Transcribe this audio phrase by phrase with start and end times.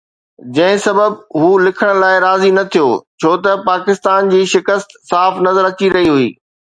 [0.53, 2.87] جنهن سبب هو لکڻ لاءِ راضي نه ٿيو
[3.23, 6.27] ڇو ته پاڪستان جي شڪست صاف نظر اچي رهي هئي.